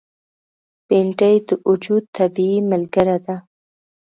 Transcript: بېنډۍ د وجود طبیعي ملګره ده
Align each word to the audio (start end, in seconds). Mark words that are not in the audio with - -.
بېنډۍ 0.87 1.35
د 1.47 1.49
وجود 1.67 2.03
طبیعي 2.17 2.59
ملګره 2.71 3.17
ده 3.25 3.35